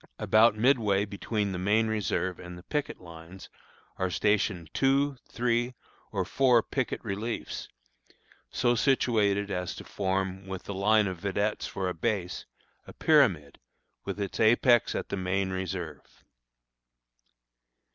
[0.17, 3.39] About midway between the main reserve and the picket line
[3.97, 5.75] are stationed two, three,
[6.11, 7.67] or four picket reliefs,
[8.49, 12.47] so situated as to form, with the line of vedettes for a base,
[12.87, 13.59] a pyramid,
[14.03, 16.23] with its apex at the main reserve.